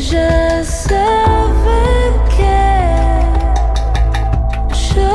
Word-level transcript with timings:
je 0.00 0.64
savais 0.64 2.12
que 2.36 2.58
yo 4.94 5.12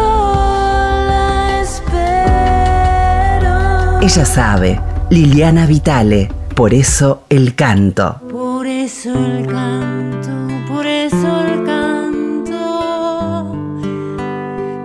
la 1.10 1.62
espero. 1.62 3.56
Ella 4.02 4.26
sabe, 4.26 4.80
Liliana 5.10 5.66
Vitale, 5.66 6.30
por 6.54 6.74
eso 6.74 7.24
el 7.30 7.56
canto. 7.56 8.20
Por 8.32 8.68
eso 8.68 9.10
el 9.14 9.48
canto, 9.48 10.32
por 10.68 10.86
eso 10.86 11.42
el 11.46 11.64
canto, 11.66 13.56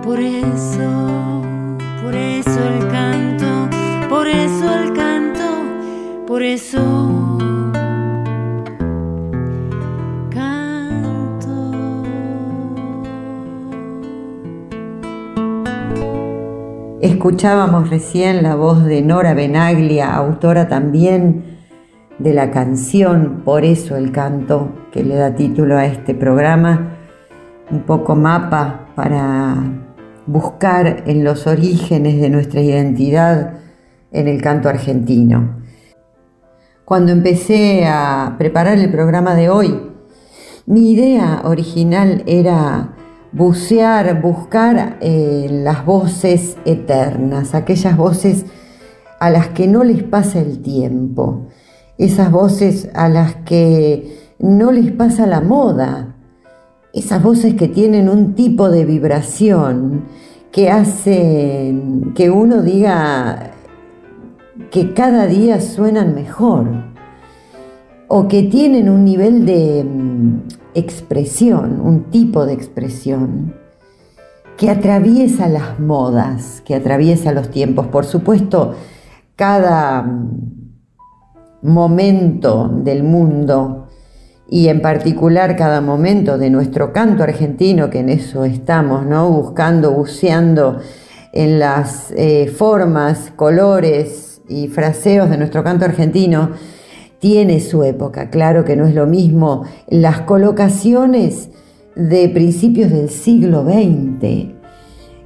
por 0.03 0.19
eso, 0.19 1.41
por 2.01 2.15
eso 2.15 2.59
el 2.59 2.87
canto, 2.87 3.69
por 4.09 4.27
eso 4.27 4.73
el 4.79 4.93
canto, 4.93 5.63
por 6.25 6.41
eso 6.41 7.30
Escuchábamos 17.01 17.89
recién 17.89 18.43
la 18.43 18.53
voz 18.53 18.85
de 18.85 19.01
Nora 19.01 19.33
Benaglia, 19.33 20.13
autora 20.13 20.67
también 20.67 21.57
de 22.19 22.31
la 22.31 22.51
canción 22.51 23.41
Por 23.43 23.65
eso 23.65 23.95
el 23.95 24.11
canto, 24.11 24.69
que 24.91 25.03
le 25.03 25.15
da 25.15 25.33
título 25.33 25.77
a 25.77 25.85
este 25.87 26.13
programa, 26.13 26.99
un 27.71 27.81
poco 27.87 28.15
mapa 28.15 28.85
para 28.93 29.55
buscar 30.27 31.01
en 31.07 31.23
los 31.23 31.47
orígenes 31.47 32.21
de 32.21 32.29
nuestra 32.29 32.61
identidad 32.61 33.53
en 34.11 34.27
el 34.27 34.39
canto 34.39 34.69
argentino. 34.69 35.59
Cuando 36.85 37.11
empecé 37.11 37.87
a 37.87 38.35
preparar 38.37 38.77
el 38.77 38.91
programa 38.91 39.33
de 39.33 39.49
hoy, 39.49 39.89
mi 40.67 40.91
idea 40.91 41.41
original 41.45 42.21
era 42.27 42.93
bucear, 43.31 44.21
buscar 44.21 44.97
eh, 45.01 45.47
las 45.49 45.85
voces 45.85 46.57
eternas, 46.65 47.55
aquellas 47.55 47.95
voces 47.95 48.45
a 49.19 49.29
las 49.29 49.49
que 49.49 49.67
no 49.67 49.83
les 49.83 50.03
pasa 50.03 50.39
el 50.39 50.61
tiempo, 50.61 51.47
esas 51.97 52.31
voces 52.31 52.89
a 52.93 53.07
las 53.07 53.35
que 53.35 54.33
no 54.39 54.71
les 54.71 54.91
pasa 54.91 55.27
la 55.27 55.41
moda, 55.41 56.15
esas 56.93 57.23
voces 57.23 57.53
que 57.53 57.67
tienen 57.67 58.09
un 58.09 58.35
tipo 58.35 58.69
de 58.69 58.85
vibración 58.85 60.05
que 60.51 60.69
hacen 60.69 62.11
que 62.13 62.29
uno 62.29 62.61
diga 62.61 63.51
que 64.69 64.93
cada 64.93 65.25
día 65.25 65.61
suenan 65.61 66.13
mejor 66.13 66.90
o 68.13 68.27
que 68.27 68.43
tienen 68.43 68.89
un 68.89 69.05
nivel 69.05 69.45
de 69.45 69.85
mm, 69.85 70.41
expresión, 70.73 71.79
un 71.79 72.11
tipo 72.11 72.45
de 72.45 72.51
expresión 72.51 73.55
que 74.57 74.69
atraviesa 74.69 75.47
las 75.47 75.79
modas, 75.79 76.61
que 76.65 76.75
atraviesa 76.75 77.31
los 77.31 77.49
tiempos. 77.49 77.87
Por 77.87 78.03
supuesto, 78.03 78.75
cada 79.37 80.01
mm, 80.01 81.61
momento 81.61 82.69
del 82.83 83.03
mundo 83.03 83.87
y 84.49 84.67
en 84.67 84.81
particular 84.81 85.55
cada 85.55 85.79
momento 85.79 86.37
de 86.37 86.49
nuestro 86.49 86.91
canto 86.91 87.23
argentino, 87.23 87.89
que 87.89 87.99
en 87.99 88.09
eso 88.09 88.43
estamos, 88.43 89.05
¿no? 89.05 89.29
Buscando, 89.29 89.91
buceando 89.91 90.79
en 91.31 91.59
las 91.59 92.11
eh, 92.17 92.47
formas, 92.53 93.31
colores 93.37 94.41
y 94.49 94.67
fraseos 94.67 95.29
de 95.29 95.37
nuestro 95.37 95.63
canto 95.63 95.85
argentino, 95.85 96.49
tiene 97.21 97.59
su 97.61 97.83
época. 97.83 98.31
Claro 98.31 98.65
que 98.65 98.75
no 98.75 98.87
es 98.87 98.95
lo 98.95 99.05
mismo 99.05 99.63
las 99.87 100.21
colocaciones 100.21 101.49
de 101.95 102.27
principios 102.29 102.89
del 102.91 103.09
siglo 103.09 103.63
XX. 103.63 104.49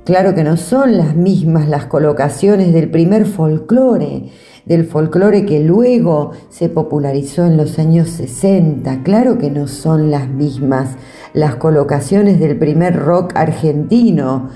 Claro 0.04 0.36
que 0.36 0.44
no 0.44 0.58
son 0.58 0.98
las 0.98 1.16
mismas 1.16 1.70
las 1.70 1.86
colocaciones 1.86 2.74
del 2.74 2.92
primer 2.92 3.26
folclore, 3.26 4.30
del 4.66 4.86
folclore 4.86 5.46
que 5.46 5.62
luego 5.62 6.32
se 6.50 6.68
popularizó 6.68 7.46
en 7.46 7.56
los 7.56 7.80
años 7.80 8.10
60. 8.10 9.02
Claro 9.04 9.38
que 9.38 9.50
no 9.50 9.68
son 9.68 10.12
las 10.12 10.28
mismas 10.28 10.98
las 11.34 11.56
colocaciones 11.56 12.42
del 12.42 12.58
primer 12.58 12.98
rock 12.98 13.32
argentino. 13.36 14.50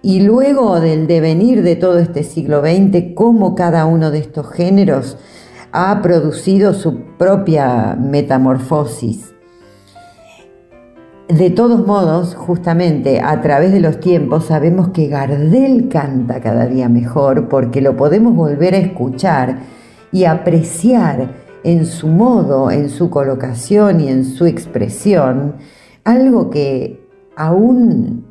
Y 0.00 0.20
luego 0.20 0.80
del 0.80 1.06
devenir 1.06 1.62
de 1.62 1.76
todo 1.76 1.98
este 1.98 2.22
siglo 2.22 2.62
XX, 2.62 3.14
cómo 3.14 3.54
cada 3.54 3.84
uno 3.84 4.10
de 4.10 4.20
estos 4.20 4.50
géneros 4.50 5.18
ha 5.72 6.00
producido 6.02 6.74
su 6.74 7.00
propia 7.18 7.96
metamorfosis. 8.00 9.34
De 11.28 11.50
todos 11.50 11.86
modos, 11.86 12.34
justamente 12.34 13.20
a 13.20 13.42
través 13.42 13.70
de 13.72 13.80
los 13.80 14.00
tiempos 14.00 14.46
sabemos 14.46 14.88
que 14.90 15.08
Gardel 15.08 15.88
canta 15.90 16.40
cada 16.40 16.66
día 16.66 16.88
mejor 16.88 17.48
porque 17.48 17.82
lo 17.82 17.96
podemos 17.98 18.34
volver 18.34 18.74
a 18.74 18.78
escuchar 18.78 19.58
y 20.10 20.24
apreciar 20.24 21.28
en 21.64 21.84
su 21.84 22.08
modo, 22.08 22.70
en 22.70 22.88
su 22.88 23.10
colocación 23.10 24.00
y 24.00 24.08
en 24.08 24.24
su 24.24 24.46
expresión, 24.46 25.56
algo 26.02 26.48
que 26.48 27.06
aún 27.36 28.24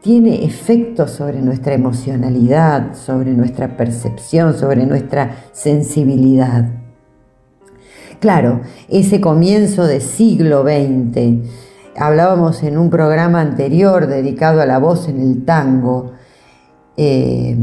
tiene 0.00 0.44
efecto 0.44 1.06
sobre 1.06 1.42
nuestra 1.42 1.74
emocionalidad, 1.74 2.94
sobre 2.94 3.32
nuestra 3.32 3.76
percepción, 3.76 4.54
sobre 4.54 4.86
nuestra 4.86 5.36
sensibilidad. 5.52 6.79
Claro, 8.20 8.60
ese 8.90 9.18
comienzo 9.18 9.86
del 9.86 10.02
siglo 10.02 10.62
XX, 10.62 11.48
hablábamos 11.96 12.62
en 12.62 12.76
un 12.76 12.90
programa 12.90 13.40
anterior 13.40 14.06
dedicado 14.06 14.60
a 14.60 14.66
la 14.66 14.78
voz 14.78 15.08
en 15.08 15.22
el 15.22 15.46
tango, 15.46 16.12
eh, 16.98 17.56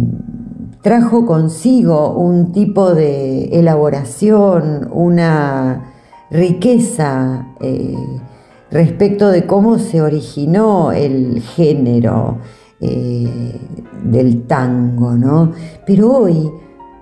trajo 0.81 1.27
consigo 1.27 2.17
un 2.17 2.53
tipo 2.53 2.95
de 2.95 3.59
elaboración, 3.59 4.89
una 4.91 5.93
riqueza 6.31 7.49
eh, 7.61 7.95
respecto 8.71 9.29
de 9.29 9.45
cómo 9.45 9.77
se 9.77 10.01
originó 10.01 10.91
el 10.91 11.39
género 11.41 12.39
eh, 12.81 13.59
del 14.03 14.47
tango, 14.47 15.13
¿no? 15.13 15.51
Pero 15.85 16.11
hoy, 16.11 16.51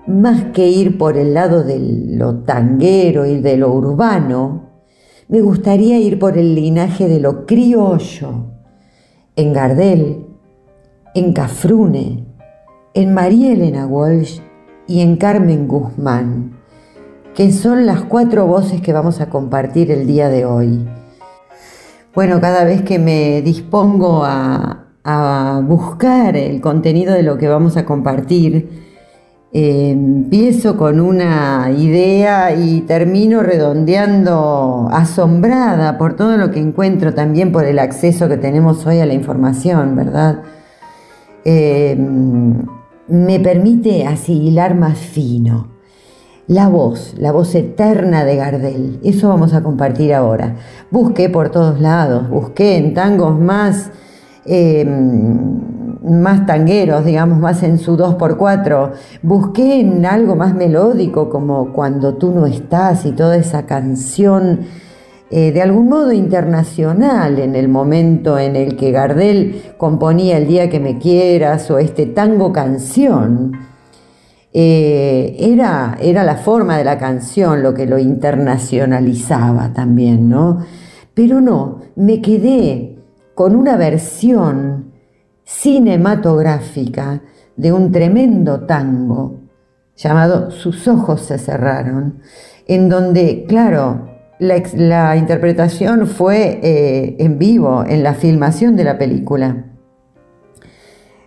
más 0.06 0.44
que 0.52 0.68
ir 0.68 0.98
por 0.98 1.16
el 1.16 1.34
lado 1.34 1.64
de 1.64 1.78
lo 1.78 2.40
tanguero 2.40 3.26
y 3.26 3.40
de 3.40 3.56
lo 3.56 3.72
urbano, 3.72 4.66
me 5.28 5.40
gustaría 5.40 5.98
ir 5.98 6.18
por 6.18 6.38
el 6.38 6.54
linaje 6.54 7.08
de 7.08 7.18
lo 7.18 7.46
criollo, 7.46 8.46
en 9.34 9.52
Gardel, 9.52 10.26
en 11.14 11.32
Cafrune, 11.32 12.24
en 12.94 13.12
María 13.12 13.52
Elena 13.52 13.86
Walsh 13.86 14.40
y 14.86 15.00
en 15.00 15.16
Carmen 15.16 15.66
Guzmán, 15.66 16.56
que 17.34 17.50
son 17.52 17.86
las 17.86 18.04
cuatro 18.04 18.46
voces 18.46 18.80
que 18.80 18.92
vamos 18.92 19.20
a 19.20 19.28
compartir 19.28 19.90
el 19.90 20.06
día 20.06 20.28
de 20.28 20.44
hoy. 20.44 20.88
Bueno, 22.14 22.40
cada 22.40 22.64
vez 22.64 22.82
que 22.82 22.98
me 22.98 23.42
dispongo 23.42 24.24
a, 24.24 24.86
a 25.02 25.60
buscar 25.66 26.36
el 26.36 26.60
contenido 26.60 27.12
de 27.12 27.22
lo 27.22 27.36
que 27.36 27.48
vamos 27.48 27.76
a 27.76 27.84
compartir, 27.84 28.85
empiezo 29.58 30.76
con 30.76 31.00
una 31.00 31.70
idea 31.74 32.54
y 32.54 32.82
termino 32.82 33.42
redondeando 33.42 34.90
asombrada 34.92 35.96
por 35.96 36.14
todo 36.14 36.36
lo 36.36 36.50
que 36.50 36.60
encuentro, 36.60 37.14
también 37.14 37.52
por 37.52 37.64
el 37.64 37.78
acceso 37.78 38.28
que 38.28 38.36
tenemos 38.36 38.84
hoy 38.84 38.98
a 38.98 39.06
la 39.06 39.14
información, 39.14 39.96
¿verdad? 39.96 40.42
Em, 41.42 42.66
me 43.08 43.40
permite 43.40 44.06
asimilar 44.06 44.74
más 44.74 44.98
fino. 44.98 45.68
La 46.48 46.68
voz, 46.68 47.14
la 47.16 47.32
voz 47.32 47.54
eterna 47.54 48.26
de 48.26 48.36
Gardel, 48.36 49.00
eso 49.04 49.30
vamos 49.30 49.54
a 49.54 49.62
compartir 49.62 50.12
ahora. 50.12 50.56
Busqué 50.90 51.30
por 51.30 51.48
todos 51.48 51.80
lados, 51.80 52.28
busqué 52.28 52.76
en 52.76 52.92
tangos 52.92 53.40
más... 53.40 53.90
Em, 54.44 55.75
más 56.06 56.46
tangueros, 56.46 57.04
digamos, 57.04 57.38
más 57.38 57.62
en 57.62 57.78
su 57.78 57.96
2x4. 57.96 58.92
Busqué 59.22 59.80
en 59.80 60.06
algo 60.06 60.36
más 60.36 60.54
melódico, 60.54 61.28
como 61.28 61.72
Cuando 61.72 62.14
tú 62.14 62.30
no 62.30 62.46
estás 62.46 63.04
y 63.06 63.12
toda 63.12 63.36
esa 63.36 63.66
canción 63.66 64.60
eh, 65.28 65.50
de 65.50 65.60
algún 65.60 65.88
modo 65.88 66.12
internacional 66.12 67.40
en 67.40 67.56
el 67.56 67.68
momento 67.68 68.38
en 68.38 68.54
el 68.54 68.76
que 68.76 68.92
Gardel 68.92 69.74
componía 69.76 70.36
El 70.36 70.46
día 70.46 70.70
que 70.70 70.78
me 70.78 70.98
quieras 70.98 71.68
o 71.70 71.78
este 71.78 72.06
tango 72.06 72.52
canción. 72.52 73.52
Eh, 74.52 75.36
era, 75.38 75.98
era 76.00 76.22
la 76.22 76.36
forma 76.36 76.78
de 76.78 76.84
la 76.84 76.96
canción 76.96 77.62
lo 77.62 77.74
que 77.74 77.86
lo 77.86 77.98
internacionalizaba 77.98 79.72
también, 79.74 80.30
¿no? 80.30 80.60
Pero 81.12 81.40
no, 81.40 81.80
me 81.96 82.22
quedé 82.22 82.98
con 83.34 83.56
una 83.56 83.76
versión 83.76 84.92
cinematográfica 85.46 87.22
de 87.56 87.72
un 87.72 87.92
tremendo 87.92 88.66
tango 88.66 89.40
llamado 89.96 90.50
Sus 90.50 90.86
ojos 90.88 91.22
se 91.22 91.38
cerraron, 91.38 92.18
en 92.66 92.90
donde, 92.90 93.46
claro, 93.48 94.10
la, 94.38 95.16
interpretación 95.16 96.06
fue 96.06 96.60
eh, 96.62 97.16
en 97.18 97.38
vivo, 97.38 97.82
en 97.86 98.02
la 98.02 98.12
filmación 98.12 98.76
de 98.76 98.84
la 98.84 98.98
película. 98.98 99.64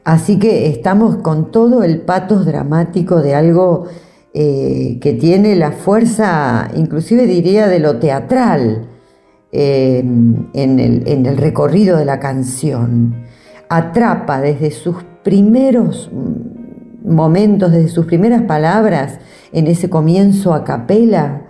Así 0.04 0.38
que 0.38 0.68
estamos 0.68 1.18
con 1.18 1.52
todo 1.52 1.84
el 1.84 2.02
patos 2.02 2.46
dramático 2.46 3.22
de 3.22 3.34
algo 3.34 3.86
eh, 4.34 5.00
que 5.02 5.14
tiene 5.14 5.56
la 5.56 5.72
fuerza, 5.72 6.70
inclusive 6.76 7.26
diría, 7.26 7.68
de 7.68 7.80
lo 7.80 7.98
teatral 7.98 8.88
eh, 9.52 10.00
en, 10.00 10.80
el, 10.80 11.08
en 11.08 11.26
el 11.26 11.38
recorrido 11.38 11.98
de 11.98 12.06
la 12.06 12.20
canción. 12.20 13.29
Atrapa 13.70 14.42
desde 14.42 14.72
sus 14.72 14.98
primeros 15.24 16.10
momentos, 17.06 17.72
desde 17.72 17.90
sus 17.90 18.06
primeras 18.06 18.42
palabras, 18.44 19.20
en 19.52 19.68
ese 19.68 19.90
comienzo 19.90 20.54
a 20.54 20.64
capela, 20.64 21.44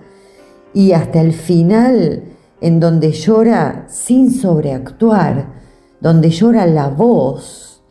y 0.74 0.92
hasta 0.92 1.22
el 1.22 1.34
final 1.34 2.24
en 2.62 2.80
donde 2.80 3.12
llora 3.12 3.86
sin 3.88 4.32
sobreactuar, 4.32 5.54
donde 6.02 6.30
llora 6.30 6.66
la 6.66 6.90
voz. 6.90 7.82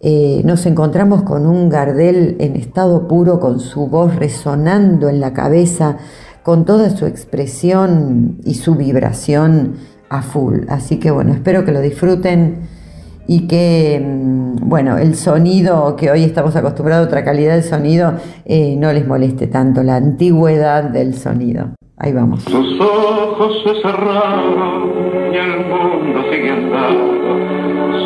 Eh, 0.00 0.42
nos 0.44 0.66
encontramos 0.66 1.22
con 1.22 1.46
un 1.46 1.68
Gardel 1.68 2.36
en 2.40 2.56
estado 2.56 3.06
puro, 3.06 3.38
con 3.38 3.60
su 3.60 3.86
voz 3.86 4.16
resonando 4.16 5.08
en 5.08 5.20
la 5.20 5.32
cabeza, 5.32 5.98
con 6.42 6.64
toda 6.64 6.90
su 6.90 7.06
expresión 7.06 8.40
y 8.44 8.54
su 8.54 8.74
vibración 8.74 9.76
a 10.08 10.22
full. 10.22 10.62
Así 10.68 10.98
que 10.98 11.12
bueno, 11.12 11.32
espero 11.32 11.64
que 11.64 11.72
lo 11.72 11.80
disfruten 11.80 12.68
y 13.34 13.46
que, 13.46 13.98
mm, 13.98 14.68
bueno, 14.68 14.98
el 14.98 15.14
sonido 15.14 15.96
que 15.96 16.10
hoy 16.10 16.22
estamos 16.24 16.54
acostumbrados, 16.54 17.06
otra 17.06 17.24
calidad 17.24 17.54
de 17.54 17.62
sonido, 17.62 18.12
eh, 18.44 18.76
no 18.78 18.92
les 18.92 19.06
moleste 19.06 19.46
tanto, 19.46 19.82
la 19.82 19.96
antigüedad 19.96 20.84
del 20.84 21.14
sonido. 21.14 21.70
Ahí 21.96 22.12
vamos. 22.12 22.42
Sus 22.42 22.78
ojos 22.78 23.62
se 23.64 23.80
cerraron 23.80 25.32
y 25.32 25.36
el 25.36 25.66
mundo 25.66 26.22
sigue 26.30 26.50
andando. 26.50 27.12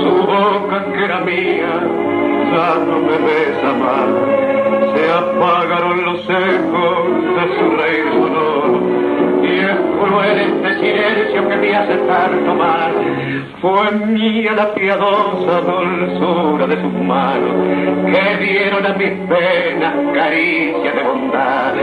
Su 0.01 0.11
boca 0.27 0.93
que 0.93 1.05
era 1.05 1.21
mía 1.25 1.75
ya 2.53 2.85
no 2.87 3.01
me 3.01 3.17
besa 3.27 3.71
más. 3.83 4.09
Se 4.95 5.11
apagaron 5.11 6.05
los 6.05 6.21
ecos 6.21 6.99
de 7.37 7.45
su 7.59 7.65
rey 7.77 7.97
sonoro 8.13 8.56
cruel 9.99 10.39
este 10.39 10.75
silencio 10.81 11.49
que 11.49 11.57
me 11.57 11.77
hace 11.77 11.97
tanto 11.97 12.55
mal. 12.55 12.93
Fue 13.61 13.91
mía 13.93 14.53
la 14.53 14.75
piadosa 14.75 15.61
dulzura 15.61 16.67
de 16.67 16.81
sus 16.81 16.93
manos, 16.93 17.55
que 18.07 18.45
dieron 18.45 18.87
a 18.87 18.93
mis 18.95 19.13
penas 19.29 19.95
caricia 20.15 20.93
de 20.93 21.03
bondad. 21.03 21.75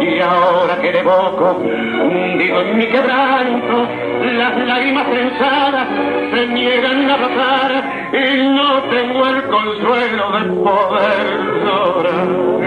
Y 0.00 0.20
ahora 0.20 0.80
que 0.80 0.92
le 0.92 1.00
evoco, 1.00 1.60
hundido 1.62 2.62
en 2.62 2.78
mi 2.78 2.86
quebranto, 2.86 3.88
las 4.22 4.56
lágrimas 4.66 5.06
trenzadas 5.10 5.88
se 6.32 6.46
niegan 6.46 7.10
a 7.10 7.16
brotar 7.16 8.10
y 8.12 8.48
no 8.48 8.82
tengo 8.90 9.26
el 9.26 9.42
consuelo 9.44 10.30
de 10.32 10.52
poder 10.62 11.40
llorar. 11.64 12.59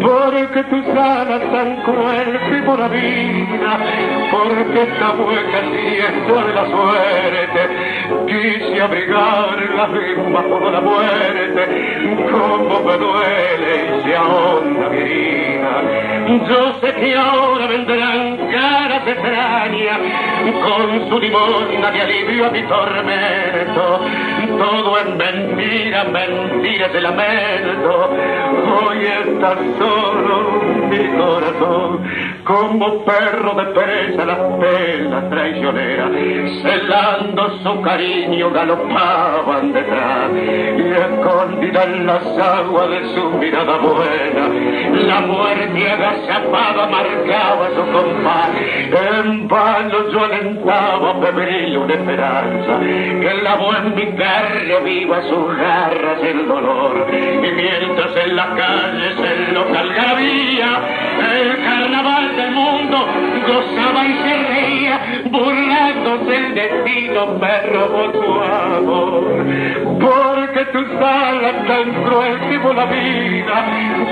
Porque 0.00 0.62
tus 0.64 0.86
alas 0.88 1.40
tan 1.52 1.76
cruel 1.82 2.64
por 2.64 2.78
la 2.78 2.88
vida, 2.88 3.78
porque 4.30 4.82
esta 4.82 5.10
hueca 5.12 5.60
siniestra 5.60 6.44
de 6.44 6.54
la 6.54 6.66
suerte, 6.66 7.60
quise 8.26 8.82
abrigarla 8.82 9.88
bajo 10.32 10.70
la 10.70 10.80
muerte, 10.80 11.62
como 12.30 12.80
me 12.80 12.98
duele 12.98 13.98
y 13.98 14.02
se 14.02 14.16
ahonda 14.16 14.88
mi 14.90 14.98
herida. 14.98 15.46
Yo 16.48 16.80
sé 16.80 16.92
que 16.94 17.16
ahora 17.16 17.66
vendrán 17.66 18.36
caras 18.50 19.06
extrañas, 19.06 19.98
con 20.62 21.08
su 21.08 21.20
limosna 21.20 21.90
de 21.90 22.00
alivio 22.00 22.46
a 22.46 22.50
mi 22.50 22.62
tormento, 22.64 24.00
todo 24.46 24.98
es 24.98 25.16
mentira, 25.16 26.04
mentira 26.04 26.88
de 26.88 27.00
lamento, 27.00 28.10
hoy 28.80 29.06
está 29.06 29.56
solo 29.78 30.66
mi 30.88 31.08
corazón, 31.18 32.04
como 32.44 33.04
perro 33.04 33.54
de 33.54 33.64
presa 33.72 34.24
las 34.24 34.38
penas 34.60 35.30
traicioneras, 35.30 36.10
celando 36.62 37.58
su 37.58 37.82
cariño 37.82 38.50
galopaban 38.50 39.72
detrás, 39.72 40.30
y 40.32 40.82
escondida 40.92 41.84
en 41.84 42.06
las 42.06 42.24
aguas 42.38 42.90
de 42.90 43.14
su 43.14 43.30
mirada 43.30 43.76
buena, 43.78 44.48
la 45.06 45.20
muerte 45.22 45.90
agazapada 45.90 46.86
marcaba 46.86 47.68
su 47.74 47.92
compás, 47.92 48.50
en 49.16 49.48
vano 49.48 50.10
yo 50.12 50.24
alentaba 50.24 51.14
febril 51.20 51.78
una 51.78 51.94
esperanza, 51.94 52.78
que 52.80 53.42
lavó 53.42 53.74
en 53.76 53.94
mi 53.94 54.06
carne 54.36 54.80
viva 54.80 55.22
sus 55.22 55.56
garras 55.56 56.22
el 56.22 56.46
dolor, 56.46 57.06
y 57.10 57.50
mientras 57.52 58.16
en 58.24 58.36
las 58.36 58.48
calles 58.48 59.16
el 59.18 59.54
local 59.54 59.88
gravía, 59.94 60.70
el 61.40 61.64
carnaval 61.64 62.36
del 62.36 62.50
mundo 62.52 63.06
gozaba 63.46 64.06
y 64.06 64.14
se 64.24 64.36
reía, 64.52 65.00
burlándose 65.30 66.36
el 66.36 66.54
destino 66.54 67.26
me 67.40 67.62
robó 67.62 68.10
tu 68.10 68.42
amor. 68.42 69.24
Porque 70.00 70.64
tus 70.72 70.88
alas 71.00 71.66
tan 71.66 72.04
cruel 72.04 72.38
como 72.62 72.72
la 72.74 72.84
vida, 72.86 73.56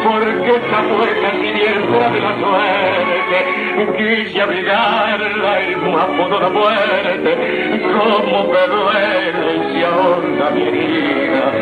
porque 0.05 0.51
esta 0.57 0.83
puerta 0.83 1.31
siniestra 1.33 2.11
de 2.11 2.21
la 2.21 2.35
suerte, 2.41 3.37
quise 3.99 4.41
abrigarla 4.41 5.63
y 5.63 5.77
no 5.77 6.07
pudo 6.17 6.41
la 6.41 6.49
muerte, 6.49 7.81
como 7.93 8.45
me 8.45 8.67
duele 8.67 9.65
se 9.75 9.85
mi 10.21 10.63
herida. 10.63 11.53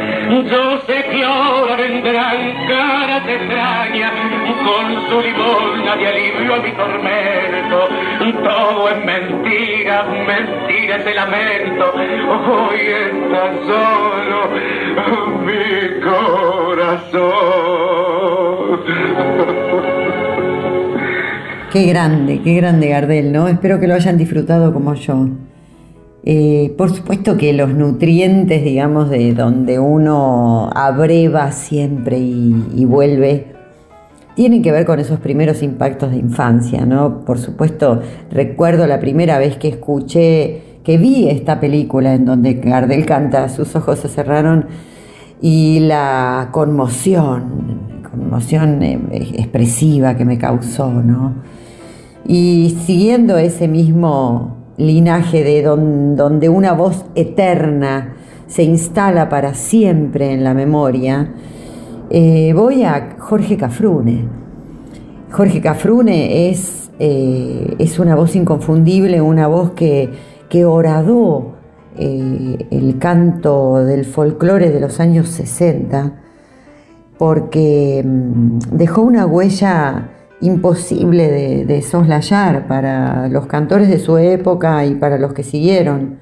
Yo 0.51 0.81
sé 0.87 1.05
que 1.11 1.25
ahora 1.25 1.77
vendrán 1.77 2.67
caras 2.69 3.29
extrañas 3.29 4.13
con 4.65 4.87
su 5.09 5.21
limosna 5.21 5.97
de 5.97 6.07
alivio 6.09 6.55
a 6.55 6.59
mi 6.59 6.73
tormento. 6.73 7.89
Todo 8.43 8.89
es 8.89 9.05
mentira, 9.05 10.05
mentira 10.05 10.97
ese 10.97 11.15
lamento. 11.15 11.93
Hoy 11.95 12.81
está 12.81 13.53
solo 13.67 14.49
mi 15.45 16.01
corazón. 16.01 17.43
Qué 21.73 21.87
grande, 21.87 22.43
qué 22.43 22.55
grande 22.55 22.89
Gardel, 22.89 23.33
¿no? 23.33 23.49
Espero 23.49 23.81
que 23.81 23.87
lo 23.87 23.95
hayan 23.95 24.19
disfrutado 24.19 24.75
como 24.75 24.95
yo. 24.95 25.27
Eh, 26.25 26.75
por 26.79 26.95
supuesto 26.95 27.37
que 27.37 27.53
los 27.53 27.75
nutrientes, 27.75 28.63
digamos, 28.63 29.11
de 29.11 29.35
donde 29.35 29.79
uno 29.79 30.71
abreva 30.73 31.51
siempre 31.53 32.19
y 32.19 32.85
vuelve, 32.85 33.53
tienen 34.35 34.63
que 34.63 34.73
ver 34.73 34.87
con 34.87 34.99
esos 34.99 35.21
primeros 35.21 35.63
impactos 35.63 36.11
de 36.11 36.17
infancia, 36.17 36.87
¿no? 36.87 37.25
Por 37.25 37.39
supuesto, 37.39 38.01
recuerdo 38.31 38.87
la 38.87 38.99
primera 38.99 39.39
vez 39.39 39.57
que 39.57 39.69
escuché, 39.69 40.63
que 40.85 40.97
vi 40.99 41.29
esta 41.29 41.61
película 41.61 42.15
en 42.15 42.25
donde 42.25 42.55
Gardel 42.55 43.05
canta, 43.05 43.49
sus 43.49 43.75
ojos 43.77 43.99
se 43.99 44.09
cerraron, 44.09 44.67
y 45.41 45.81
la 45.81 46.49
conmoción, 46.53 48.01
conmoción 48.11 48.83
eh, 48.83 48.99
expresiva 49.35 50.17
que 50.17 50.25
me 50.25 50.39
causó, 50.39 50.91
¿no? 50.91 51.35
Y 52.25 52.77
siguiendo 52.87 53.37
ese 53.37 53.69
mismo 53.69 54.62
linaje 54.77 55.45
de 55.45 55.63
donde 55.63 56.49
una 56.49 56.73
voz 56.73 57.05
eterna 57.15 58.17
se 58.47 58.63
instala 58.63 59.29
para 59.29 59.55
siempre 59.55 60.33
en 60.33 60.45
la 60.45 60.55
memoria, 60.55 61.33
eh, 62.11 62.53
voy 62.55 62.83
a 62.85 63.17
Jorge 63.19 63.57
Cafrune. 63.57 64.29
Jorge 65.31 65.63
Cafrune 65.63 66.51
es, 66.51 66.91
eh, 66.99 67.75
es 67.79 67.99
una 67.99 68.15
voz 68.15 68.37
inconfundible, 68.37 69.23
una 69.23 69.47
voz 69.47 69.71
que, 69.71 70.11
que 70.51 70.67
horadó 70.67 71.53
eh, 71.97 72.67
el 72.71 72.99
canto 72.99 73.85
del 73.85 74.05
folclore 74.05 74.71
de 74.71 74.81
los 74.81 75.01
años 75.01 75.29
60, 75.29 76.13
porque 77.17 78.05
mm, 78.05 78.59
dejó 78.73 79.01
una 79.01 79.25
huella 79.25 80.11
imposible 80.43 81.65
de 81.65 81.83
soslayar 81.83 82.67
para 82.67 83.29
los 83.29 83.47
cantores 83.47 83.89
de 83.89 83.99
su 83.99 84.19
época 84.19 84.85
y 84.85 84.95
para 84.97 85.19
los 85.19 85.33
que 85.33 85.43
siguieron 85.43 86.21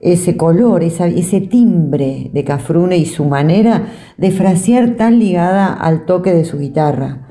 ese 0.00 0.36
color, 0.36 0.82
ese 0.84 1.40
timbre 1.40 2.30
de 2.32 2.44
Cafrune 2.44 2.96
y 2.96 3.06
su 3.06 3.24
manera 3.24 3.86
de 4.16 4.30
frasear 4.30 4.96
tan 4.96 5.18
ligada 5.18 5.72
al 5.72 6.04
toque 6.04 6.32
de 6.32 6.44
su 6.44 6.58
guitarra, 6.58 7.28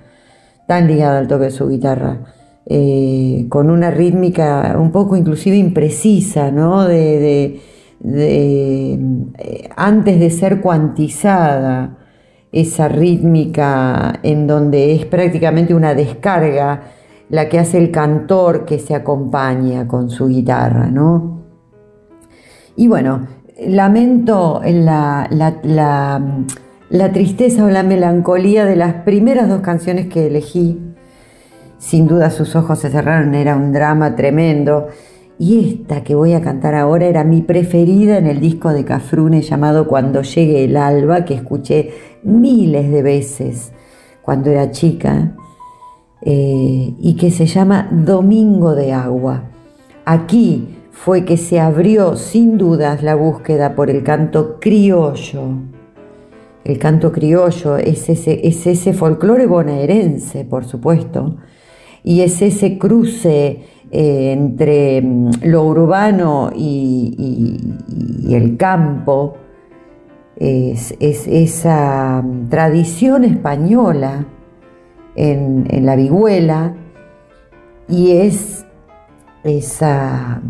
tan 0.67 0.87
ligada 0.87 1.19
al 1.19 1.27
toque 1.27 1.45
de 1.45 1.51
su 1.51 1.69
guitarra, 1.69 2.33
eh, 2.65 3.45
con 3.49 3.69
una 3.69 3.91
rítmica 3.91 4.75
un 4.77 4.91
poco 4.91 5.15
inclusive 5.15 5.55
imprecisa, 5.55 6.51
¿no? 6.51 6.85
De, 6.85 7.61
eh, 8.03 8.99
antes 9.75 10.19
de 10.19 10.29
ser 10.29 10.59
cuantizada, 10.59 11.96
esa 12.51 12.87
rítmica 12.87 14.19
en 14.23 14.47
donde 14.47 14.93
es 14.95 15.05
prácticamente 15.05 15.73
una 15.73 15.93
descarga 15.93 16.81
la 17.29 17.49
que 17.49 17.59
hace 17.59 17.77
el 17.77 17.91
cantor 17.91 18.65
que 18.65 18.79
se 18.79 18.95
acompaña 18.95 19.87
con 19.87 20.09
su 20.09 20.27
guitarra, 20.27 20.87
¿no? 20.87 21.41
Y 22.75 22.87
bueno, 22.87 23.27
lamento 23.65 24.61
la, 24.63 25.27
la, 25.29 27.11
tristeza 27.11 27.65
o 27.65 27.69
la 27.69 27.83
melancolía 27.83 28.65
de 28.65 28.75
las 28.75 28.93
primeras 29.03 29.49
dos 29.49 29.61
canciones 29.61 30.07
que 30.07 30.27
elegí. 30.27 30.79
Sin 31.79 32.07
duda 32.07 32.29
sus 32.29 32.55
ojos 32.55 32.79
se 32.79 32.89
cerraron, 32.89 33.35
era 33.35 33.55
un 33.55 33.73
drama 33.73 34.15
tremendo. 34.15 34.87
Y 35.39 35.81
esta 35.81 36.03
que 36.03 36.15
voy 36.15 36.33
a 36.33 36.41
cantar 36.41 36.73
ahora 36.73 37.05
era 37.05 37.23
mi 37.23 37.41
preferida 37.41 38.17
en 38.17 38.25
el 38.25 38.39
disco 38.39 38.69
de 38.69 38.85
Cafrune 38.85 39.41
llamado 39.41 39.87
Cuando 39.87 40.23
llegue 40.23 40.63
el 40.63 40.77
alba, 40.77 41.25
que 41.25 41.35
escuché 41.35 41.91
miles 42.27 42.91
de 42.91 43.01
veces 43.01 43.71
cuando 44.21 44.49
era 44.51 44.71
chica, 44.71 45.35
eh, 46.21 46.93
y 46.99 47.15
que 47.15 47.31
se 47.31 47.45
llama 47.45 47.87
Domingo 47.91 48.75
de 48.75 48.91
Agua. 48.91 49.43
Aquí 50.03 50.77
fue 50.91 51.23
que 51.23 51.37
se 51.37 51.59
abrió 51.59 52.15
sin 52.17 52.57
dudas 52.57 53.03
la 53.03 53.15
búsqueda 53.15 53.75
por 53.75 53.89
el 53.89 54.03
canto 54.03 54.59
criollo. 54.59 55.43
El 56.65 56.79
canto 56.79 57.13
criollo 57.13 57.77
es 57.77 58.09
ese, 58.09 58.45
es 58.45 58.67
ese 58.67 58.93
folclore 58.93 59.45
bonaerense, 59.45 60.43
por 60.43 60.65
supuesto, 60.65 61.37
y 62.03 62.21
es 62.21 62.41
ese 62.41 62.77
cruce 62.77 63.63
eh, 63.89 64.31
entre 64.33 65.01
mm, 65.01 65.31
lo 65.43 65.63
urbano 65.63 66.51
y, 66.53 67.57
el 68.29 68.57
campo, 68.57 69.37
es, 70.39 70.95
esa 70.99 72.21
mm, 72.21 72.49
tradición 72.49 73.23
española 73.23 74.25
en, 75.15 75.85
la 75.85 75.95
vihuela 75.95 76.75
y 77.87 78.11
es 78.11 78.65
esa, 79.43 80.41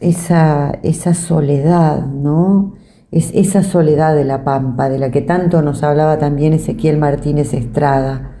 esa, 0.00 0.78
esa 0.82 1.14
soledad, 1.14 2.06
¿no? 2.06 2.74
Es 3.10 3.30
esa 3.34 3.62
soledad 3.62 4.14
de 4.14 4.24
la 4.24 4.44
pampa, 4.44 4.88
de 4.88 4.98
la 4.98 5.10
que 5.10 5.22
tanto 5.22 5.62
nos 5.62 5.82
hablaba 5.82 6.18
también 6.18 6.52
Ezequiel 6.52 6.98
Martínez 6.98 7.54
Estrada 7.54 8.34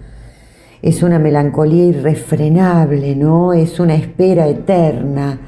es 0.84 1.02
una 1.02 1.18
melancolía 1.18 1.86
irrefrenable, 1.86 3.16
¿no? 3.16 3.54
Es 3.54 3.80
una 3.80 3.94
espera 3.94 4.46
eterna. 4.48 5.38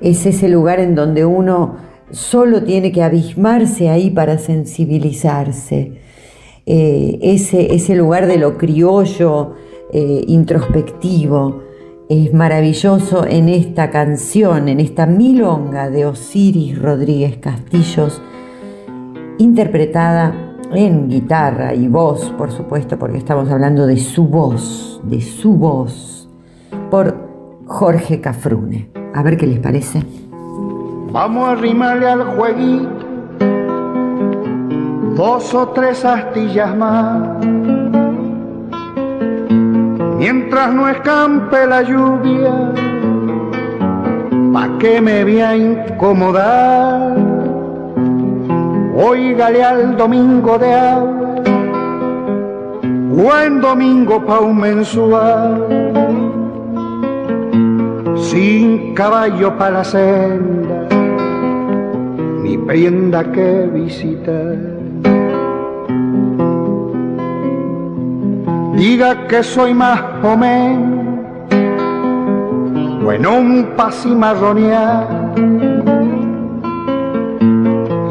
Es 0.00 0.26
ese 0.26 0.48
lugar 0.48 0.78
en 0.78 0.94
donde 0.94 1.24
uno 1.24 1.74
solo 2.10 2.62
tiene 2.62 2.92
que 2.92 3.02
abismarse 3.02 3.88
ahí 3.88 4.10
para 4.10 4.38
sensibilizarse. 4.38 6.00
Eh, 6.66 7.18
ese, 7.22 7.74
ese, 7.74 7.94
lugar 7.94 8.26
de 8.26 8.38
lo 8.38 8.56
criollo, 8.56 9.54
eh, 9.92 10.24
introspectivo, 10.26 11.62
es 12.08 12.32
maravilloso 12.32 13.26
en 13.26 13.48
esta 13.48 13.90
canción, 13.90 14.68
en 14.68 14.80
esta 14.80 15.06
milonga 15.06 15.90
de 15.90 16.06
Osiris 16.06 16.78
Rodríguez 16.80 17.38
Castillos, 17.38 18.20
interpretada 19.38 20.56
en 20.72 21.08
guitarra 21.08 21.74
y 21.74 21.88
voz, 21.88 22.30
por 22.36 22.50
supuesto, 22.50 22.98
porque 22.98 23.18
estamos 23.18 23.50
hablando 23.50 23.86
de 23.86 23.96
su 23.96 24.26
voz, 24.28 25.00
de 25.04 25.20
su 25.20 25.54
voz, 25.54 26.28
por 26.90 27.16
Jorge 27.66 28.20
Cafrune. 28.20 28.90
A 29.14 29.22
ver 29.22 29.36
qué 29.36 29.46
les 29.46 29.60
parece. 29.60 30.23
Vamos 31.14 31.46
a 31.46 31.52
arrimarle 31.52 32.08
al 32.08 32.24
jueguito 32.24 32.88
dos 35.14 35.54
o 35.54 35.68
tres 35.68 36.04
astillas 36.04 36.76
más. 36.76 37.22
Mientras 40.18 40.74
no 40.74 40.88
escampe 40.88 41.68
la 41.68 41.82
lluvia, 41.82 42.72
¿pa' 44.52 44.70
qué 44.80 45.00
me 45.00 45.22
voy 45.22 45.40
a 45.40 45.56
incomodar? 45.56 47.16
Óigale 48.96 49.62
al 49.62 49.96
domingo 49.96 50.58
de 50.58 50.74
agua, 50.74 51.34
buen 53.10 53.60
domingo 53.60 54.20
pa' 54.26 54.40
un 54.40 54.58
mensual, 54.58 55.64
sin 58.16 58.94
caballo 58.94 59.56
pa' 59.56 59.70
la 59.70 59.84
senda, 59.84 61.03
prenda 62.66 63.24
que 63.32 63.68
visitar. 63.72 64.56
Diga 68.76 69.26
que 69.28 69.42
soy 69.42 69.72
más 69.74 70.00
o 70.22 70.36
menos, 70.36 71.04
bueno 73.02 73.38
un 73.38 73.68
pasimarronear 73.76 75.24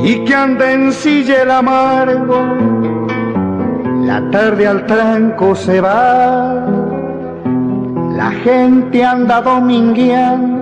y 0.03 0.23
que 0.25 0.35
anda 0.35 0.71
en 0.71 0.91
silla 0.91 1.43
el 1.43 1.51
amargo, 1.51 2.39
la 4.05 4.29
tarde 4.31 4.67
al 4.67 4.85
tranco 4.85 5.55
se 5.55 5.79
va, 5.79 6.65
la 8.15 8.31
gente 8.43 9.03
anda 9.03 9.41
domingueando, 9.41 10.52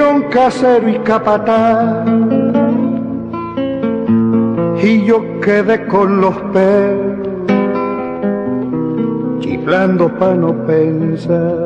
un 0.00 0.22
casero 0.30 0.88
y 0.88 0.98
capataz, 1.00 2.06
y 4.82 5.04
yo 5.04 5.40
quedé 5.40 5.86
con 5.86 6.20
los 6.20 6.36
perros, 6.52 7.28
chiflando 9.40 10.08
pa' 10.18 10.34
no 10.34 10.52
pensar. 10.66 11.65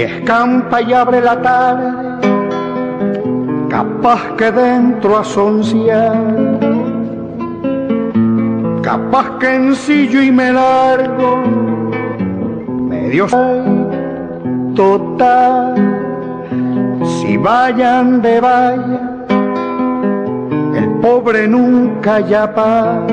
Escampa 0.00 0.82
y 0.82 0.92
abre 0.92 1.20
la 1.20 1.40
tarde, 1.42 1.90
capaz 3.68 4.36
que 4.36 4.50
dentro 4.50 5.18
asoncia, 5.18 6.12
capaz 8.82 9.38
que 9.38 9.54
ensillo 9.54 10.22
y 10.22 10.30
me 10.30 10.52
largo, 10.52 11.42
medio 12.88 13.26
total, 14.74 15.74
si 17.02 17.36
vayan 17.36 18.22
de 18.22 18.40
vaya, 18.40 19.00
el 20.76 20.88
pobre 21.00 21.48
nunca 21.48 22.20
ya 22.20 22.54
pa, 22.54 23.04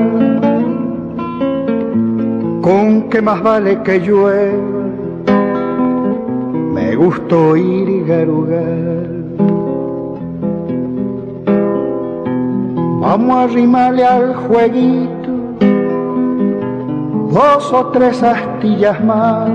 con 2.62 3.10
que 3.10 3.22
más 3.22 3.42
vale 3.42 3.82
que 3.84 4.00
llueva 4.00 4.75
me 6.96 7.06
gusto 7.06 7.58
ir 7.58 7.90
y 7.90 8.02
garugar. 8.04 9.08
Vamos 13.02 13.36
a 13.36 13.44
arrimarle 13.44 14.06
al 14.06 14.36
jueguito 14.36 15.30
dos 17.32 17.74
o 17.74 17.88
tres 17.88 18.24
astillas 18.24 19.04
más. 19.04 19.50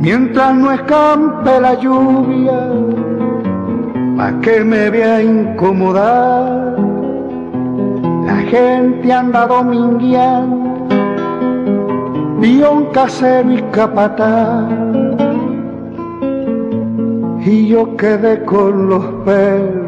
Mientras 0.00 0.54
no 0.56 0.72
escampe 0.72 1.60
la 1.60 1.74
lluvia, 1.74 2.60
¿a 4.18 4.40
qué 4.40 4.64
me 4.64 4.90
voy 4.90 5.00
a 5.00 5.22
incomodar? 5.22 6.76
La 8.26 8.36
gente 8.50 9.12
anda 9.12 9.46
domingueando 9.46 10.61
un 12.42 12.86
casero 12.86 13.52
y 13.52 13.62
capataz. 13.70 14.68
Y 17.44 17.68
yo 17.68 17.96
quedé 17.96 18.44
con 18.44 18.88
los 18.88 19.04
perros 19.24 19.82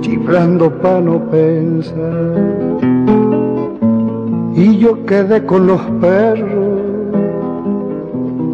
chiflando 0.00 0.70
pa' 0.80 1.00
no 1.00 1.18
pensar. 1.30 2.36
Y 4.54 4.78
yo 4.78 5.04
quedé 5.06 5.44
con 5.44 5.66
los 5.66 5.80
perros 6.00 6.80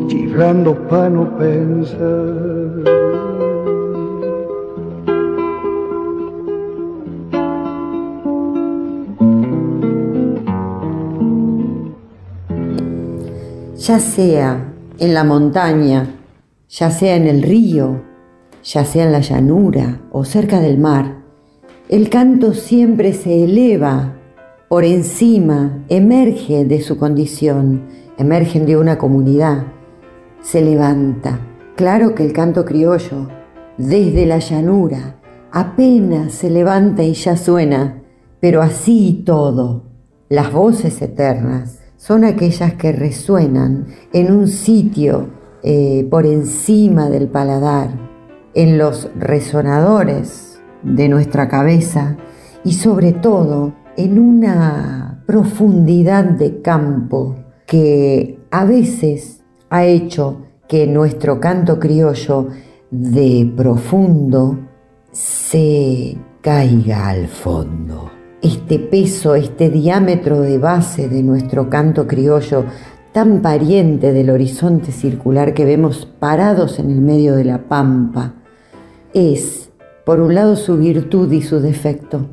chiflando 0.08 0.74
pa' 0.88 1.08
no 1.08 1.24
pensar 1.38 2.53
ya 13.86 14.00
sea 14.00 14.72
en 14.98 15.12
la 15.12 15.24
montaña, 15.24 16.08
ya 16.70 16.90
sea 16.90 17.16
en 17.16 17.26
el 17.26 17.42
río, 17.42 18.02
ya 18.62 18.82
sea 18.82 19.04
en 19.04 19.12
la 19.12 19.20
llanura 19.20 20.00
o 20.10 20.24
cerca 20.24 20.58
del 20.58 20.78
mar, 20.78 21.16
el 21.90 22.08
canto 22.08 22.54
siempre 22.54 23.12
se 23.12 23.44
eleva 23.44 24.14
por 24.70 24.84
encima, 24.84 25.84
emerge 25.90 26.64
de 26.64 26.80
su 26.80 26.96
condición, 26.96 27.82
emerge 28.16 28.58
de 28.60 28.78
una 28.78 28.96
comunidad, 28.96 29.64
se 30.40 30.62
levanta. 30.62 31.40
Claro 31.76 32.14
que 32.14 32.24
el 32.24 32.32
canto 32.32 32.64
criollo, 32.64 33.28
desde 33.76 34.24
la 34.24 34.38
llanura, 34.38 35.16
apenas 35.52 36.32
se 36.32 36.48
levanta 36.48 37.02
y 37.02 37.12
ya 37.12 37.36
suena, 37.36 38.02
pero 38.40 38.62
así 38.62 39.22
todo, 39.26 39.82
las 40.30 40.50
voces 40.50 41.02
eternas 41.02 41.83
son 42.06 42.24
aquellas 42.24 42.74
que 42.74 42.92
resuenan 42.92 43.86
en 44.12 44.30
un 44.30 44.46
sitio 44.46 45.30
eh, 45.62 46.06
por 46.10 46.26
encima 46.26 47.08
del 47.08 47.28
paladar, 47.28 47.88
en 48.52 48.76
los 48.76 49.08
resonadores 49.18 50.60
de 50.82 51.08
nuestra 51.08 51.48
cabeza 51.48 52.18
y 52.62 52.74
sobre 52.74 53.12
todo 53.12 53.72
en 53.96 54.18
una 54.18 55.22
profundidad 55.26 56.24
de 56.24 56.60
campo 56.60 57.36
que 57.66 58.38
a 58.50 58.66
veces 58.66 59.42
ha 59.70 59.86
hecho 59.86 60.42
que 60.68 60.86
nuestro 60.86 61.40
canto 61.40 61.80
criollo 61.80 62.48
de 62.90 63.50
profundo 63.56 64.58
se 65.10 66.18
caiga 66.42 67.08
al 67.08 67.28
fondo. 67.28 68.23
Este 68.44 68.78
peso, 68.78 69.36
este 69.36 69.70
diámetro 69.70 70.42
de 70.42 70.58
base 70.58 71.08
de 71.08 71.22
nuestro 71.22 71.70
canto 71.70 72.06
criollo 72.06 72.66
tan 73.12 73.40
pariente 73.40 74.12
del 74.12 74.28
horizonte 74.28 74.92
circular 74.92 75.54
que 75.54 75.64
vemos 75.64 76.04
parados 76.04 76.78
en 76.78 76.90
el 76.90 77.00
medio 77.00 77.36
de 77.36 77.44
la 77.44 77.66
pampa, 77.68 78.34
es, 79.14 79.70
por 80.04 80.20
un 80.20 80.34
lado, 80.34 80.56
su 80.56 80.76
virtud 80.76 81.32
y 81.32 81.40
su 81.40 81.60
defecto. 81.60 82.26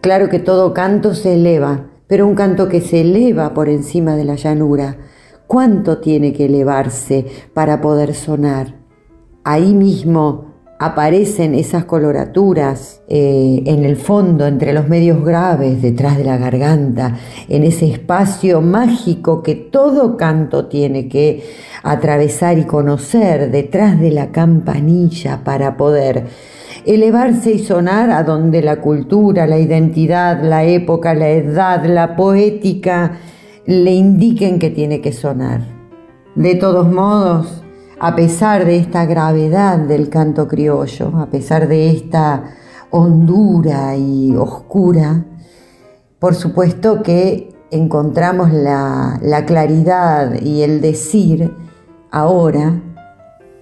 Claro 0.00 0.28
que 0.28 0.38
todo 0.38 0.72
canto 0.72 1.14
se 1.14 1.34
eleva, 1.34 1.86
pero 2.06 2.28
un 2.28 2.36
canto 2.36 2.68
que 2.68 2.80
se 2.80 3.00
eleva 3.00 3.52
por 3.52 3.68
encima 3.68 4.14
de 4.14 4.26
la 4.26 4.36
llanura, 4.36 4.98
¿cuánto 5.48 5.98
tiene 5.98 6.32
que 6.32 6.46
elevarse 6.46 7.26
para 7.54 7.80
poder 7.80 8.14
sonar? 8.14 8.76
Ahí 9.42 9.74
mismo 9.74 10.49
aparecen 10.82 11.54
esas 11.54 11.84
coloraturas 11.84 13.02
eh, 13.06 13.62
en 13.66 13.84
el 13.84 13.96
fondo, 13.96 14.46
entre 14.46 14.72
los 14.72 14.88
medios 14.88 15.22
graves, 15.22 15.82
detrás 15.82 16.16
de 16.16 16.24
la 16.24 16.38
garganta, 16.38 17.18
en 17.50 17.64
ese 17.64 17.86
espacio 17.86 18.62
mágico 18.62 19.42
que 19.42 19.54
todo 19.54 20.16
canto 20.16 20.68
tiene 20.68 21.06
que 21.06 21.44
atravesar 21.82 22.58
y 22.58 22.64
conocer 22.64 23.50
detrás 23.50 24.00
de 24.00 24.10
la 24.10 24.32
campanilla 24.32 25.44
para 25.44 25.76
poder 25.76 26.28
elevarse 26.86 27.52
y 27.52 27.58
sonar 27.58 28.10
a 28.10 28.22
donde 28.22 28.62
la 28.62 28.80
cultura, 28.80 29.46
la 29.46 29.58
identidad, 29.58 30.42
la 30.42 30.64
época, 30.64 31.12
la 31.12 31.28
edad, 31.28 31.84
la 31.84 32.16
poética 32.16 33.18
le 33.66 33.92
indiquen 33.92 34.58
que 34.58 34.70
tiene 34.70 35.02
que 35.02 35.12
sonar. 35.12 35.60
De 36.36 36.54
todos 36.54 36.90
modos, 36.90 37.59
a 38.02 38.16
pesar 38.16 38.64
de 38.64 38.78
esta 38.78 39.04
gravedad 39.04 39.78
del 39.78 40.08
canto 40.08 40.48
criollo, 40.48 41.18
a 41.18 41.26
pesar 41.26 41.68
de 41.68 41.90
esta 41.90 42.44
hondura 42.88 43.94
y 43.94 44.34
oscura, 44.34 45.26
por 46.18 46.34
supuesto 46.34 47.02
que 47.02 47.54
encontramos 47.70 48.52
la, 48.52 49.44
claridad 49.46 50.40
y 50.40 50.62
el 50.62 50.80
decir 50.80 51.54
ahora 52.10 52.80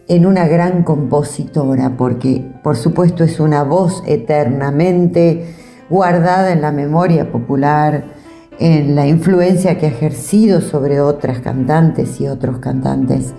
en 0.07 0.25
una 0.25 0.47
gran 0.47 0.85
compositora, 0.85 1.97
porque 1.97 2.49
por 2.62 2.76
supuesto 2.76 3.25
es 3.25 3.40
una 3.40 3.64
voz 3.64 4.04
eternamente 4.07 5.52
guardada 5.90 6.52
en 6.52 6.62
la 6.62 6.71
memoria 6.71 7.33
popular, 7.33 8.04
en 8.61 8.95
la 8.95 9.09
influencia 9.09 9.78
que 9.78 9.87
ha 9.87 9.90
ejercido 9.90 10.61
sobre 10.61 11.00
otras 11.00 11.41
cantantes 11.41 12.21
y 12.21 12.28
otros 12.28 12.58
cantantes 12.58 13.34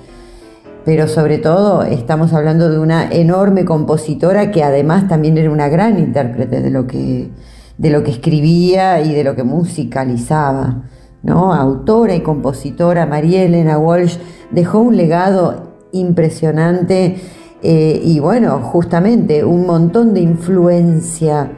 pero 0.85 1.07
sobre 1.07 1.37
todo 1.37 1.83
estamos 1.83 2.33
hablando 2.33 2.69
de 2.69 2.79
una 2.79 3.11
enorme 3.11 3.65
compositora 3.65 4.51
que 4.51 4.63
además 4.63 5.07
también 5.07 5.37
era 5.37 5.51
una 5.51 5.69
gran 5.69 5.99
intérprete 5.99 6.61
de 6.61 6.69
lo 6.69 6.87
que, 6.87 7.29
de 7.77 7.89
lo 7.89 8.03
que 8.03 8.11
escribía 8.11 9.01
y 9.01 9.13
de 9.13 9.23
lo 9.23 9.35
que 9.35 9.43
musicalizaba. 9.43 10.83
¿no? 11.21 11.53
Autora 11.53 12.15
y 12.15 12.21
compositora 12.21 13.05
María 13.05 13.43
Elena 13.43 13.77
Walsh 13.77 14.17
dejó 14.51 14.79
un 14.79 14.95
legado 14.95 15.73
impresionante 15.91 17.17
eh, 17.61 18.01
y 18.03 18.19
bueno, 18.19 18.59
justamente 18.59 19.43
un 19.43 19.65
montón 19.65 20.13
de 20.13 20.21
influencia 20.21 21.51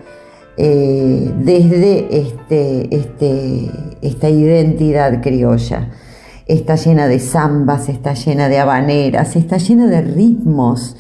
eh, 0.58 1.32
desde 1.38 2.18
este, 2.20 2.96
este, 2.96 3.72
esta 4.02 4.30
identidad 4.30 5.22
criolla 5.22 5.90
está 6.48 6.76
llena 6.76 7.08
de 7.08 7.20
zambas, 7.20 7.90
está 7.90 8.14
llena 8.14 8.50
de 8.50 8.60
habaneras, 8.60 9.36
está 9.36 9.58
llena 9.58 9.88
de 9.88 10.02
ritmos 10.02 10.96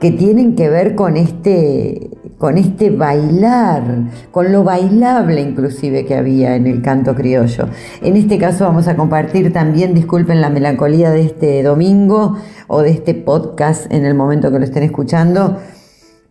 que 0.00 0.10
tienen 0.10 0.54
que 0.54 0.68
ver 0.68 0.94
con 0.94 1.16
este, 1.16 2.10
con 2.36 2.58
este 2.58 2.90
bailar, 2.90 4.10
con 4.30 4.52
lo 4.52 4.64
bailable 4.64 5.40
inclusive 5.40 6.04
que 6.04 6.14
había 6.14 6.56
en 6.56 6.66
el 6.66 6.82
canto 6.82 7.14
criollo. 7.14 7.68
En 8.02 8.16
este 8.16 8.36
caso 8.36 8.64
vamos 8.64 8.86
a 8.86 8.96
compartir 8.96 9.52
también, 9.52 9.94
disculpen 9.94 10.40
la 10.40 10.50
melancolía 10.50 11.10
de 11.10 11.22
este 11.22 11.62
domingo 11.62 12.36
o 12.66 12.82
de 12.82 12.90
este 12.90 13.14
podcast 13.14 13.90
en 13.90 14.04
el 14.04 14.14
momento 14.14 14.50
que 14.50 14.58
lo 14.58 14.64
estén 14.64 14.82
escuchando, 14.82 15.58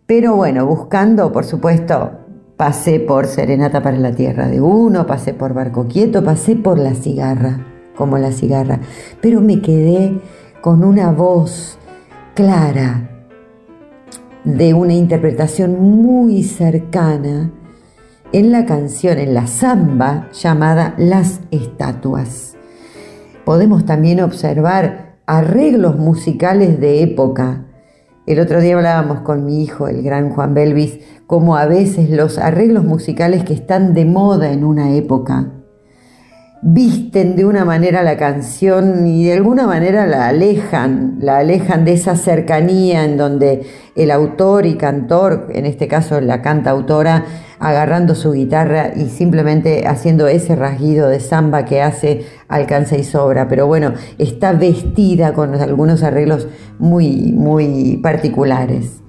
pero 0.05 0.35
bueno, 0.35 0.67
buscando, 0.67 1.31
por 1.31 1.45
supuesto, 1.45 2.11
pasé 2.57 2.99
por 2.99 3.25
Serenata 3.25 3.81
para 3.81 3.97
la 3.97 4.11
Tierra 4.11 4.49
de 4.49 4.61
Uno, 4.61 5.07
pasé 5.07 5.33
por 5.33 5.55
Barco 5.55 5.87
Quieto, 5.87 6.23
pasé 6.23 6.55
por 6.55 6.77
La 6.77 6.93
Cigarra 6.93 7.72
como 7.95 8.17
la 8.17 8.31
cigarra, 8.31 8.79
pero 9.21 9.41
me 9.41 9.61
quedé 9.61 10.19
con 10.61 10.83
una 10.83 11.11
voz 11.11 11.77
clara 12.33 13.09
de 14.43 14.73
una 14.73 14.93
interpretación 14.93 15.79
muy 15.79 16.43
cercana 16.43 17.51
en 18.31 18.51
la 18.51 18.65
canción, 18.65 19.19
en 19.19 19.33
la 19.33 19.47
samba 19.47 20.29
llamada 20.33 20.95
Las 20.97 21.41
Estatuas. 21.51 22.55
Podemos 23.45 23.85
también 23.85 24.21
observar 24.21 25.17
arreglos 25.25 25.97
musicales 25.97 26.79
de 26.79 27.03
época. 27.03 27.65
El 28.25 28.39
otro 28.39 28.59
día 28.59 28.75
hablábamos 28.75 29.19
con 29.19 29.45
mi 29.45 29.63
hijo, 29.63 29.87
el 29.87 30.01
gran 30.01 30.29
Juan 30.29 30.53
Belvis, 30.53 30.99
como 31.27 31.55
a 31.55 31.65
veces 31.65 32.09
los 32.09 32.37
arreglos 32.37 32.83
musicales 32.83 33.43
que 33.43 33.53
están 33.53 33.93
de 33.93 34.05
moda 34.05 34.51
en 34.51 34.63
una 34.63 34.95
época 34.95 35.62
visten 36.65 37.35
de 37.35 37.43
una 37.43 37.65
manera 37.65 38.03
la 38.03 38.15
canción 38.15 39.05
y 39.05 39.25
de 39.25 39.33
alguna 39.33 39.67
manera 39.67 40.07
la 40.07 40.29
alejan, 40.29 41.17
la 41.19 41.39
alejan 41.39 41.83
de 41.83 41.91
esa 41.91 42.15
cercanía 42.15 43.03
en 43.03 43.17
donde 43.17 43.67
el 43.95 44.11
autor 44.11 44.65
y 44.65 44.75
cantor, 44.75 45.47
en 45.51 45.65
este 45.65 45.89
caso 45.89 46.21
la 46.21 46.41
cantautora, 46.41 47.25
agarrando 47.59 48.15
su 48.15 48.31
guitarra 48.31 48.91
y 48.95 49.09
simplemente 49.09 49.87
haciendo 49.87 50.27
ese 50.27 50.55
rasguido 50.55 51.09
de 51.09 51.19
samba 51.19 51.65
que 51.65 51.81
hace, 51.81 52.25
alcanza 52.47 52.97
y 52.97 53.03
sobra. 53.03 53.49
Pero 53.49 53.67
bueno, 53.67 53.93
está 54.17 54.53
vestida 54.53 55.33
con 55.33 55.55
algunos 55.55 56.01
arreglos 56.01 56.47
muy, 56.79 57.33
muy 57.33 57.97
particulares. 58.01 59.01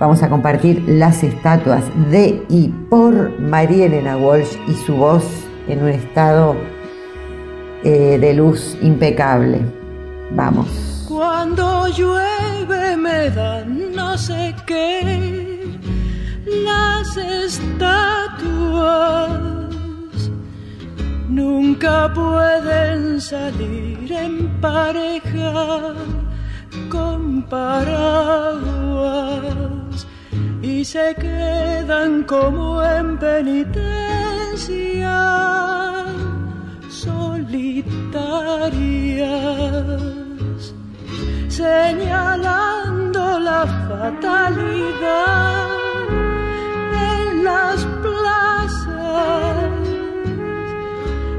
Vamos 0.00 0.20
a 0.24 0.28
compartir 0.28 0.82
las 0.88 1.22
estatuas 1.22 1.84
de 2.10 2.42
y 2.48 2.68
por 2.90 3.38
María 3.38 3.86
Elena 3.86 4.16
Walsh 4.16 4.56
y 4.66 4.74
su 4.74 4.96
voz 4.96 5.22
en 5.68 5.82
un 5.82 5.88
estado 5.88 6.56
eh, 7.84 8.18
de 8.20 8.34
luz 8.34 8.76
impecable. 8.82 9.60
Vamos. 10.30 11.04
Cuando 11.08 11.88
llueve 11.88 12.96
me 12.96 13.30
dan 13.30 13.92
no 13.94 14.16
sé 14.16 14.54
qué 14.66 15.52
las 16.64 17.16
estatuas 17.16 17.70
nunca 21.28 22.12
pueden 22.12 23.20
salir 23.20 24.12
en 24.12 24.48
pareja 24.60 25.94
con 26.88 27.42
paraguas 27.42 28.42
y 30.62 30.84
se 30.84 31.14
quedan 31.16 32.22
como 32.22 32.82
en 32.84 33.18
penitencia 33.18 33.74
solitarias 36.88 37.54
señalando 41.48 43.40
la 43.40 43.66
fatalidad 43.88 45.66
en 47.10 47.44
las 47.44 47.84
plazas 48.04 49.72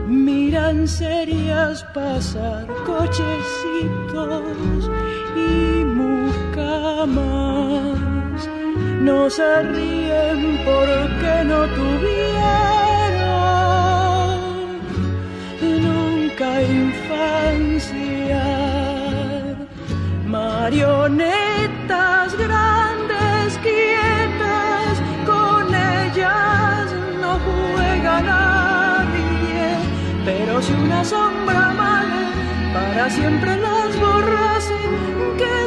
miran 0.08 0.86
serías 0.86 1.84
pasar 1.94 2.68
cochecitos 2.86 4.44
y 5.36 5.86
mucamas. 5.86 6.94
No 9.00 9.30
se 9.30 9.64
ríen 9.64 10.60
porque 10.66 11.44
no 11.46 11.66
tuvieron 11.78 12.34
nunca 15.82 16.62
infancia. 16.62 18.44
Marionetas 20.26 22.36
grandes, 22.38 23.58
quietas, 23.62 25.02
con 25.26 25.74
ellas 25.74 26.94
no 27.22 27.40
juega 27.46 28.22
nadie. 28.22 29.78
Pero 30.26 30.62
si 30.62 30.74
una 30.74 31.04
sombra 31.04 31.74
mala 31.74 32.32
para 32.74 33.10
siempre 33.10 33.58
las 33.58 34.00
borrase, 34.00 34.76
qué 35.38 35.63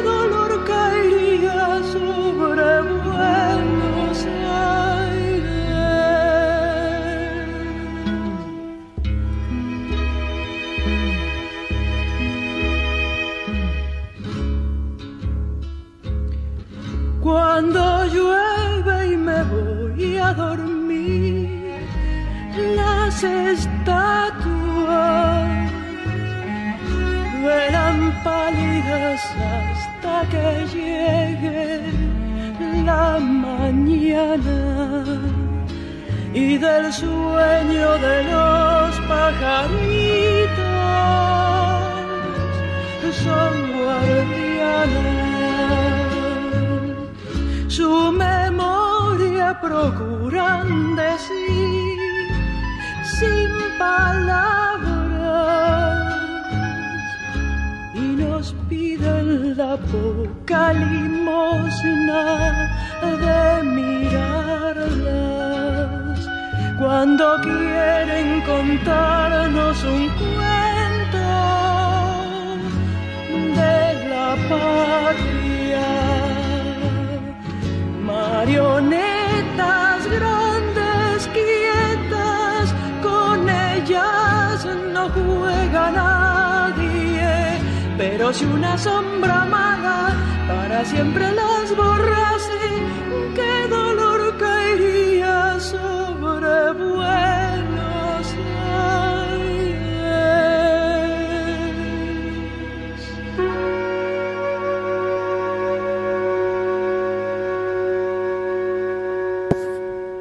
Cuando 17.27 18.05
llueve 18.05 18.95
y 19.11 19.17
me 19.17 19.43
voy 19.43 20.17
a 20.17 20.33
dormir, 20.33 21.75
las 22.73 23.21
estatuas 23.21 23.69
vuelan 27.41 27.99
pálidas 28.23 29.19
hasta 29.57 30.15
que 30.31 30.67
llegue 30.73 31.81
la 32.85 33.19
mañana. 33.19 34.59
Y 36.33 36.57
del 36.57 36.93
sueño 36.93 37.87
de 38.07 38.23
los 38.31 38.99
pajaritos 39.11 40.63
son 43.21 43.53
guardianas 43.73 45.26
su 47.77 48.11
memoria 48.11 49.47
procuran 49.61 50.95
decir 50.95 51.99
sin 53.19 53.51
palabras. 53.77 55.27
Y 57.93 58.05
nos 58.23 58.55
piden 58.67 59.55
la 59.55 59.77
poca 59.93 60.73
limosna 60.73 62.23
de 63.23 63.41
mirarlas. 63.77 64.97
Cuando 66.79 67.25
quieren 67.43 68.41
contarnos 68.41 69.77
un 69.83 70.09
cuento 70.17 70.66
Pero 88.17 88.33
si 88.33 88.45
una 88.45 88.75
sombra 88.79 89.45
mala 89.45 90.15
para 90.47 90.83
siempre 90.85 91.31
las 91.33 91.75
borrase, 91.77 92.49
qué 93.35 93.67
dolor 93.69 94.35
caería 94.39 95.59
sobre 95.59 96.73
Buenos 96.73 98.35
Aires. 99.05 99.77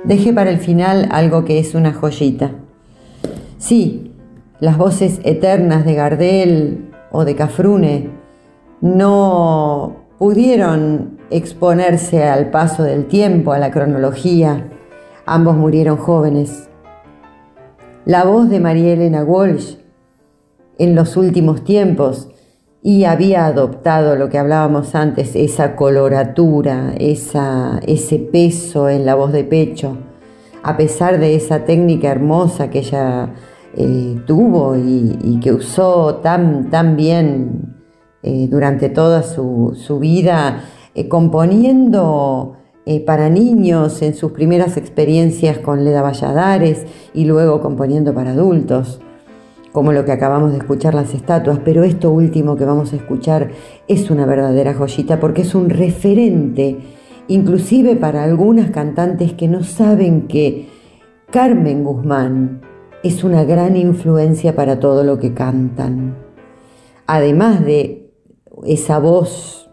Deje 0.05 0.35
para 0.35 0.51
el 0.51 0.59
final 0.59 1.09
algo 1.11 1.47
que 1.47 1.59
es 1.59 1.75
una 1.75 1.95
joyita. 1.95 2.51
Sí, 3.57 4.13
las 4.61 4.77
voces 4.77 5.19
eternas 5.25 5.87
de 5.87 5.95
Gardel 5.95 6.86
o 7.11 7.25
de 7.25 7.35
Cafrune 7.35 8.11
no 8.81 9.97
pudieron 10.19 11.19
exponerse 11.31 12.25
al 12.25 12.51
paso 12.51 12.83
del 12.83 13.07
tiempo, 13.07 13.53
a 13.53 13.59
la 13.59 13.71
cronología. 13.71 14.69
Ambos 15.27 15.57
murieron 15.57 15.97
jóvenes. 15.97 16.69
La 18.05 18.25
voz 18.25 18.49
de 18.49 18.61
María 18.61 18.93
Elena 18.93 19.25
Walsh 19.25 19.77
en 20.79 20.95
los 20.95 21.17
últimos 21.17 21.65
tiempos 21.65 22.29
y 22.83 23.05
había 23.05 23.47
adoptado 23.47 24.15
lo 24.15 24.29
que 24.29 24.39
hablábamos 24.39 24.95
antes, 24.95 25.35
esa 25.35 25.75
coloratura, 25.75 26.95
esa, 26.99 27.81
ese 27.85 28.19
peso 28.19 28.89
en 28.89 29.05
la 29.05 29.17
voz 29.17 29.33
de 29.33 29.43
pecho, 29.43 29.97
a 30.63 30.77
pesar 30.77 31.19
de 31.19 31.35
esa 31.35 31.65
técnica 31.65 32.13
hermosa 32.13 32.71
que 32.71 32.79
ella 32.79 33.31
eh, 33.79 34.23
tuvo 34.27 34.75
y, 34.75 35.39
que 35.43 35.53
usó 35.53 36.17
tan, 36.17 36.71
tan 36.71 36.97
bien 36.97 37.77
eh, 38.23 38.49
durante 38.51 38.89
toda 38.89 39.23
su, 39.23 39.77
su 39.77 39.99
vida, 39.99 40.65
eh, 40.95 41.09
componiendo 41.09 42.55
para 43.05 43.29
niños 43.29 44.01
en 44.03 44.15
sus 44.15 44.31
primeras 44.31 44.77
experiencias 44.77 45.59
con 45.59 45.85
Leda 45.85 46.03
Valladares 46.03 46.87
y 47.13 47.25
luego 47.25 47.61
componiendo 47.61 48.15
para 48.15 48.31
adultos 48.31 49.01
como 49.73 49.93
lo 49.93 50.05
que 50.05 50.13
acabamos 50.13 50.53
de 50.53 50.59
escuchar 50.59 50.95
las 50.95 51.13
estatuas, 51.13 51.59
pero 51.65 51.83
esto 51.83 52.11
último 52.11 52.57
que 52.57 52.65
vamos 52.65 52.93
a 52.93 52.97
escuchar 52.97 53.51
es 53.89 54.09
una 54.09 54.25
verdadera 54.25 54.73
joyita 54.73 55.21
porque 55.21 55.43
es 55.43 55.55
un 55.55 55.69
referente, 55.69 56.79
inclusive 57.29 57.97
para 57.97 58.23
algunas 58.23 58.71
cantantes 58.71 59.35
que 59.35 59.49
no 59.49 59.65
saben 59.65 60.29
que 60.29 60.69
Carmen 61.31 61.85
Guzmán 61.85 62.63
es 63.07 63.23
una 63.23 63.45
gran 63.45 63.77
influencia 63.77 64.57
para 64.57 64.81
todo 64.81 65.05
lo 65.05 65.19
que 65.19 65.33
cantan. 65.33 66.17
Además 67.07 67.65
de 67.65 68.11
esa 68.67 68.99
voz, 68.99 69.71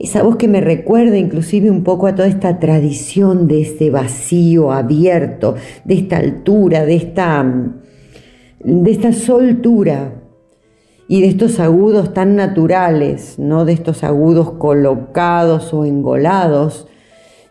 esa 0.00 0.22
voz 0.22 0.36
que 0.36 0.48
me 0.48 0.60
recuerda 0.60 1.16
inclusive 1.16 1.70
un 1.70 1.84
poco 1.84 2.08
a 2.08 2.14
toda 2.14 2.26
esta 2.26 2.58
tradición 2.58 3.46
de 3.46 3.62
este 3.62 3.90
vacío 3.90 4.72
abierto, 4.72 5.54
de 5.84 5.94
esta 5.94 6.16
altura, 6.16 6.84
de 6.84 6.96
esta 6.96 7.44
de 8.64 8.90
esta 8.90 9.12
soltura 9.12 10.22
y 11.06 11.20
de 11.20 11.28
estos 11.28 11.60
agudos 11.60 12.14
tan 12.14 12.34
naturales, 12.34 13.38
no 13.38 13.66
de 13.66 13.74
estos 13.74 14.02
agudos 14.02 14.52
colocados 14.52 15.74
o 15.74 15.84
engolados, 15.84 16.88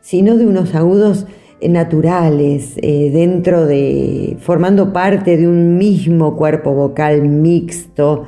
sino 0.02 0.38
de 0.38 0.48
unos 0.48 0.74
agudos 0.74 1.28
naturales, 1.70 2.74
eh, 2.78 3.10
dentro 3.12 3.66
de, 3.66 4.38
formando 4.40 4.94
parte 4.94 5.38
de 5.38 5.48
un 5.48 5.78
mismo 5.78 6.36
cuerpo 6.36 6.74
vocal 6.74 7.22
mixto, 7.28 8.26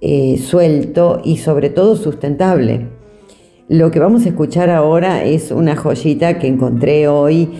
eh, 0.00 0.38
suelto 0.38 1.20
y 1.24 1.36
sobre 1.38 1.70
todo 1.70 1.96
sustentable. 1.96 2.88
Lo 3.68 3.90
que 3.90 4.00
vamos 4.00 4.26
a 4.26 4.30
escuchar 4.30 4.70
ahora 4.70 5.24
es 5.24 5.50
una 5.50 5.76
joyita 5.76 6.38
que 6.38 6.48
encontré 6.48 7.08
hoy 7.08 7.50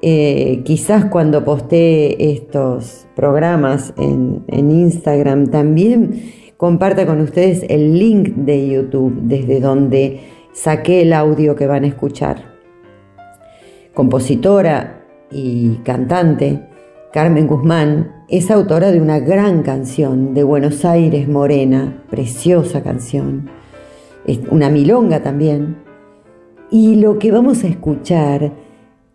eh, 0.00 0.62
quizás 0.64 1.06
cuando 1.06 1.44
postee 1.44 2.16
estos 2.32 3.08
programas 3.16 3.92
en, 3.98 4.44
en, 4.46 4.70
Instagram 4.70 5.48
también 5.48 6.32
comparta 6.56 7.04
con 7.04 7.20
ustedes 7.20 7.64
el 7.68 7.98
link 7.98 8.28
de 8.28 8.68
YouTube 8.68 9.22
desde 9.22 9.58
donde 9.58 10.20
saqué 10.52 11.02
el 11.02 11.12
audio 11.12 11.56
que 11.56 11.66
van 11.66 11.82
a 11.82 11.88
escuchar. 11.88 12.57
Compositora 13.98 15.02
y 15.28 15.78
cantante, 15.82 16.68
Carmen 17.12 17.48
Guzmán 17.48 18.22
es 18.28 18.48
autora 18.48 18.92
de 18.92 19.00
una 19.00 19.18
gran 19.18 19.64
canción 19.64 20.34
de 20.34 20.44
Buenos 20.44 20.84
Aires 20.84 21.26
Morena, 21.26 22.04
preciosa 22.08 22.84
canción, 22.84 23.50
es 24.24 24.38
una 24.52 24.70
milonga 24.70 25.24
también. 25.24 25.78
Y 26.70 26.94
lo 26.94 27.18
que 27.18 27.32
vamos 27.32 27.64
a 27.64 27.66
escuchar 27.66 28.52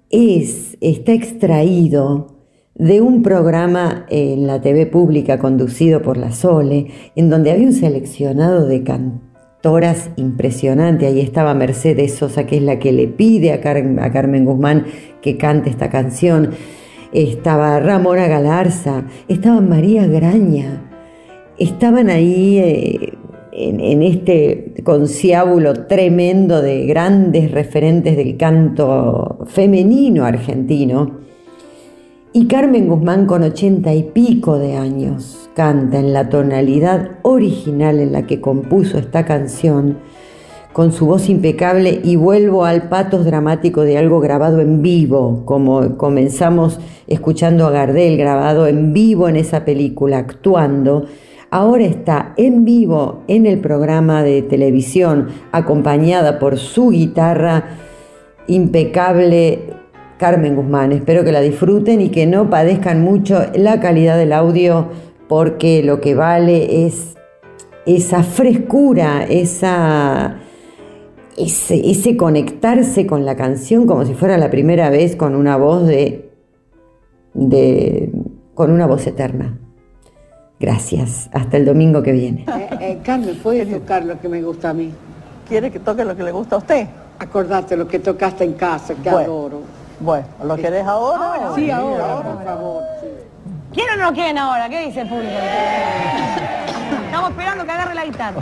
es, 0.09 0.77
está 0.81 1.13
extraído 1.13 2.35
de 2.75 2.99
un 2.99 3.23
programa 3.23 4.05
en 4.09 4.47
la 4.47 4.59
TV 4.59 4.85
pública 4.85 5.39
conducido 5.39 6.01
por 6.01 6.17
la 6.17 6.33
Sole, 6.33 6.87
en 7.15 7.29
donde 7.29 7.51
había 7.51 7.67
un 7.67 7.71
seleccionado 7.71 8.67
de 8.67 8.83
impresionante. 10.17 11.05
Ahí 11.05 11.21
estaba 11.21 11.53
Mercedes 11.53 12.15
Sosa, 12.15 12.45
que 12.45 12.57
es 12.57 12.63
la 12.63 12.79
que 12.79 12.91
le 12.91 13.07
pide 13.07 13.53
a, 13.53 13.55
a 13.55 14.11
Carmen 14.11 14.45
Guzmán 14.45 14.85
que 15.21 15.37
cante 15.37 15.69
esta 15.69 15.89
canción. 15.89 16.51
estaba 17.13 17.79
Ramona 17.79 18.27
Galarza, 18.27 19.05
estaba 19.27 19.61
María 19.61 20.05
Graña, 20.07 20.81
estaban 21.57 22.09
ahí 22.09 22.57
eh, 22.57 23.13
en, 23.53 24.01
este 24.01 24.73
conciábulo 24.83 25.85
tremendo 25.85 26.61
de 26.61 26.85
grandes 26.85 27.51
referentes 27.51 28.17
del 28.17 28.35
canto 28.35 29.45
femenino 29.47 30.25
argentino. 30.25 31.19
Y 32.35 32.47
Carmen 32.47 32.87
Guzmán 32.87 33.27
con 33.27 33.43
ochenta 33.43 33.93
y 33.93 34.01
pico 34.01 34.57
de 34.57 34.75
años 34.75 35.51
canta 35.53 35.99
en 35.99 36.13
la 36.13 36.29
tonalidad 36.29 37.19
original 37.21 37.99
en 37.99 38.11
la 38.11 38.25
que 38.25 38.41
compuso 38.41 38.97
esta 38.97 39.23
canción, 39.23 39.99
con 40.73 40.91
su 40.91 41.05
voz 41.05 41.29
impecable 41.29 42.01
y 42.03 42.15
vuelvo 42.15 42.65
al 42.65 42.89
patos 42.89 43.23
dramático 43.25 43.81
de 43.81 43.99
algo 43.99 44.19
grabado 44.19 44.61
en 44.61 44.81
vivo, 44.81 45.43
como 45.45 45.95
comenzamos 45.95 46.79
escuchando 47.05 47.67
a 47.67 47.69
Gardel 47.69 48.17
grabado 48.17 48.65
en 48.65 48.93
vivo 48.93 49.29
en 49.29 49.35
esa 49.35 49.63
película, 49.63 50.17
actuando. 50.17 51.05
Ahora 51.51 51.85
está 51.85 52.33
en 52.37 52.65
vivo 52.65 53.21
en 53.27 53.45
el 53.45 53.59
programa 53.59 54.23
de 54.23 54.41
televisión, 54.41 55.27
acompañada 55.51 56.39
por 56.39 56.57
su 56.57 56.89
guitarra 56.89 57.77
impecable 58.47 59.82
Carmen 60.23 60.55
Guzmán. 60.55 60.93
Espero 60.93 61.25
que 61.25 61.33
la 61.33 61.41
disfruten 61.41 61.99
y 61.99 62.07
que 62.07 62.25
no 62.25 62.49
padezcan 62.49 63.01
mucho 63.01 63.41
la 63.55 63.81
calidad 63.81 64.17
del 64.17 64.31
audio 64.31 64.87
porque 65.27 65.83
lo 65.83 65.99
que 65.99 66.15
vale 66.15 66.85
es 66.85 67.15
esa 67.85 68.23
frescura, 68.23 69.25
esa, 69.25 70.37
ese, 71.35 71.91
ese 71.91 72.15
conectarse 72.15 73.05
con 73.05 73.25
la 73.25 73.35
canción 73.35 73.85
como 73.85 74.05
si 74.05 74.13
fuera 74.13 74.37
la 74.37 74.49
primera 74.49 74.89
vez 74.89 75.17
con 75.17 75.35
una 75.35 75.57
voz 75.57 75.87
de, 75.87 76.31
de 77.33 78.09
con 78.53 78.71
una 78.71 78.85
voz 78.85 79.05
eterna. 79.05 79.59
Gracias. 80.57 81.29
Hasta 81.33 81.57
el 81.57 81.65
domingo 81.65 82.01
que 82.01 82.13
viene. 82.13 82.45
Eh, 82.47 82.69
eh, 82.79 82.99
Carmen, 83.03 83.37
¿puedes 83.43 83.69
tocar 83.69 84.05
lo 84.05 84.17
que 84.21 84.29
me 84.29 84.41
gusta 84.41 84.69
a 84.69 84.73
mí? 84.73 84.89
¿Quiere 85.49 85.69
que 85.69 85.81
toque 85.81 86.05
lo 86.05 86.15
que 86.15 86.23
le 86.23 86.31
gusta 86.31 86.55
a 86.55 86.59
usted? 86.59 86.87
Acordate 87.19 87.75
lo 87.75 87.89
que 87.89 87.99
tocaste 87.99 88.45
en 88.45 88.53
casa, 88.53 88.95
que 88.95 89.09
adoro. 89.09 89.82
Bueno, 89.99 90.25
¿lo 90.43 90.55
querés 90.55 90.85
ahora? 90.85 91.51
sí, 91.55 91.69
ahora, 91.71 92.21
por 92.21 92.43
favor. 92.43 92.83
¿Quién 93.73 93.87
no 93.87 94.05
lo 94.05 94.13
quieren 94.13 94.37
ahora? 94.37 94.69
¿Qué 94.69 94.85
dice 94.85 95.01
el 95.01 95.09
público? 95.09 95.31
Estamos 97.05 97.29
esperando 97.31 97.65
que 97.65 97.71
agarre 97.71 97.95
la 97.95 98.05
guitarra. 98.05 98.41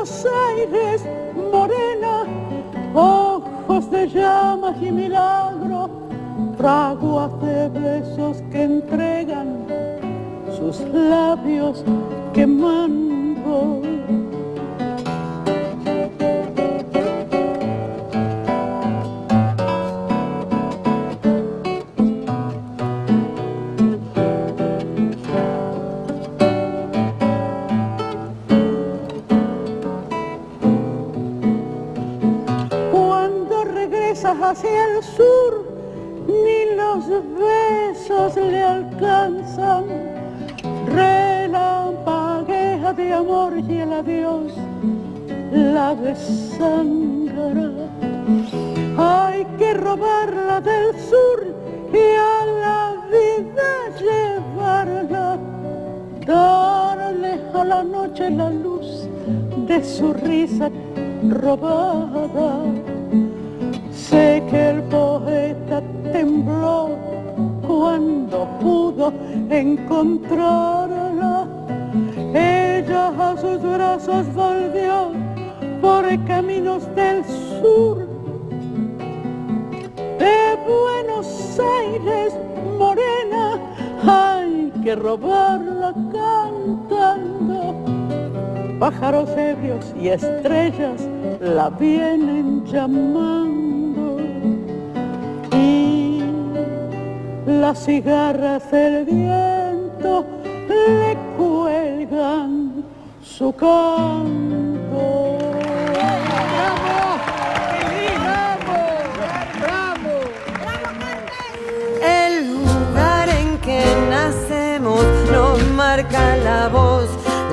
Buenos 0.00 0.26
Aires, 0.48 1.04
morena, 1.52 2.24
ojos 2.94 3.90
de 3.90 4.08
llamas 4.08 4.74
y 4.80 4.90
milagro, 4.90 5.90
fraguas 6.56 7.30
de 7.42 7.68
besos 7.68 8.42
que 8.50 8.62
entregan 8.62 9.66
sus 10.56 10.80
labios 10.88 11.84
quemando. 12.32 13.89
Darle 56.30 57.40
a 57.52 57.64
la 57.64 57.82
noche 57.82 58.30
la 58.30 58.50
luz 58.50 59.08
de 59.66 59.82
su 59.82 60.12
risa 60.12 60.70
robada. 61.28 62.62
Sé 63.90 64.40
que 64.48 64.70
el 64.70 64.82
poeta 64.84 65.82
tembló 66.12 66.90
cuando 67.66 68.46
pudo 68.60 69.12
encontrarla. 69.50 71.48
Ella 72.32 73.08
a 73.08 73.36
sus 73.36 73.60
brazos 73.60 74.32
volvió 74.32 75.10
por 75.80 76.04
caminos 76.26 76.82
del 76.94 77.24
sur. 77.60 78.06
De 80.20 80.56
Buenos 80.64 81.58
Aires, 81.58 82.34
morena, 82.78 83.58
que 84.82 84.94
robarla 84.94 85.92
cantando. 86.12 87.74
Pájaros 88.78 89.28
ebrios 89.36 89.94
y 90.00 90.08
estrellas 90.08 91.02
la 91.40 91.70
vienen 91.70 92.64
llamando. 92.64 94.18
Y 95.52 96.22
las 97.46 97.84
cigarras 97.84 98.70
del 98.70 99.04
viento 99.04 100.24
le 100.68 101.16
cuelgan 101.36 102.84
su 103.22 103.52
canto. 103.52 104.69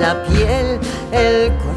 La 0.08 0.24
piel, 0.24 0.80
el 1.12 1.52
corazón. 1.58 1.77